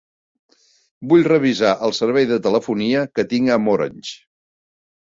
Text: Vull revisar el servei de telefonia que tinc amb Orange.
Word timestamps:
Vull 1.11 1.27
revisar 1.27 1.75
el 1.89 1.95
servei 1.99 2.27
de 2.35 2.41
telefonia 2.49 3.07
que 3.17 3.31
tinc 3.37 3.57
amb 3.61 3.75
Orange. 3.79 4.21